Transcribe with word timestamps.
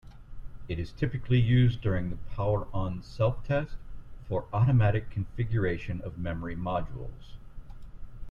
It 0.67 0.79
is 0.79 0.91
typically 0.91 1.39
used 1.39 1.79
during 1.81 2.09
the 2.09 2.15
power-on 2.35 3.03
self-test 3.03 3.75
for 4.27 4.47
automatic 4.51 5.11
configuration 5.11 6.01
of 6.01 6.17
memory 6.17 6.55
modules. 6.55 7.35